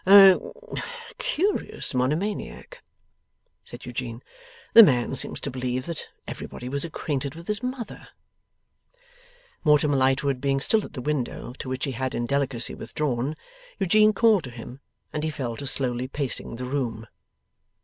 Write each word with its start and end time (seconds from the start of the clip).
'A 0.07 0.39
curious 1.19 1.93
monomaniac,' 1.93 2.81
said 3.63 3.85
Eugene. 3.85 4.23
'The 4.73 4.81
man 4.81 5.13
seems 5.15 5.39
to 5.39 5.51
believe 5.51 5.85
that 5.85 6.07
everybody 6.27 6.67
was 6.67 6.83
acquainted 6.83 7.35
with 7.35 7.45
his 7.47 7.61
mother!' 7.61 8.07
Mortimer 9.63 9.95
Lightwood 9.95 10.41
being 10.41 10.59
still 10.59 10.83
at 10.83 10.93
the 10.93 11.03
window, 11.03 11.53
to 11.59 11.69
which 11.69 11.83
he 11.85 11.91
had 11.91 12.15
in 12.15 12.25
delicacy 12.25 12.73
withdrawn, 12.73 13.35
Eugene 13.77 14.11
called 14.11 14.43
to 14.45 14.49
him, 14.49 14.79
and 15.13 15.23
he 15.23 15.29
fell 15.29 15.55
to 15.55 15.67
slowly 15.67 16.07
pacing 16.07 16.55
the 16.55 16.65
room. 16.65 17.05